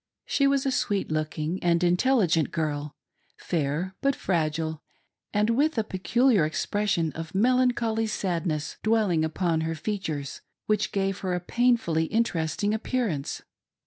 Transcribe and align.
She 0.25 0.47
was 0.47 0.65
a 0.65 0.71
sweet 0.71 1.11
looking 1.11 1.61
and 1.61 1.83
intelligent 1.83 2.49
girl, 2.51 2.91
fair 3.37 3.93
but 4.01 4.15
fragile, 4.15 4.81
and 5.31 5.51
with 5.51 5.77
a 5.77 5.83
peculiar 5.83 6.43
expression 6.43 7.11
of 7.11 7.35
melancholy 7.35 8.07
sadness 8.07 8.77
dwelling 8.81 9.23
upon 9.23 9.61
her 9.61 9.75
features, 9.75 10.41
which 10.65 10.91
gave 10.91 11.19
her 11.19 11.35
a 11.35 11.39
painfully 11.39 12.11
inter 12.11 12.39
esting 12.39 12.73
appearance. 12.73 13.43